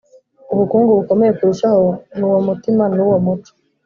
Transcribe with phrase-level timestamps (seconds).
[0.53, 1.85] ubukungu bukomeye kurushaho
[2.17, 3.51] ni uwo mutima n’uwo muco